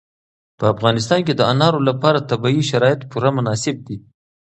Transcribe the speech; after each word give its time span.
په 0.57 0.65
افغانستان 0.73 1.19
کې 1.27 1.33
د 1.35 1.41
انارو 1.51 1.79
لپاره 1.89 2.25
طبیعي 2.31 2.63
شرایط 2.71 3.01
پوره 3.11 3.29
مناسب 3.37 3.75
دي. 3.87 3.97